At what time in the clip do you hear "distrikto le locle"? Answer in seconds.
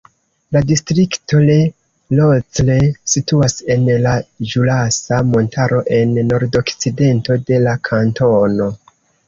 0.69-2.79